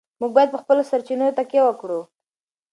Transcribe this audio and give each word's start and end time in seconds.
موږ 0.19 0.31
باید 0.35 0.53
په 0.53 0.59
خپلو 0.63 0.83
سرچینو 0.89 1.35
تکیه 1.37 1.61
وکړو. 1.65 2.01